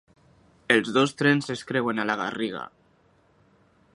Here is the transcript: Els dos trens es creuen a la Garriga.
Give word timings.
Els 0.75 0.89
dos 0.95 1.13
trens 1.19 1.51
es 1.57 1.61
creuen 1.73 2.03
a 2.03 2.07
la 2.11 2.17
Garriga. 2.23 2.65